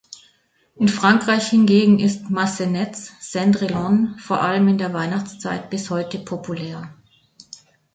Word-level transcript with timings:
In 0.77 0.87
Frankreich 0.87 1.47
hingegen 1.49 1.99
ist 1.99 2.31
Massenets 2.31 3.11
"Cendrillon" 3.21 4.17
vor 4.17 4.41
allem 4.41 4.67
in 4.67 4.79
der 4.79 4.95
Weihnachtszeit 4.95 5.69
bis 5.69 5.91
heute 5.91 6.17
populär. 6.17 6.91